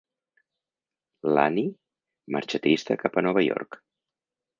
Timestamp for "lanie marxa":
1.35-2.61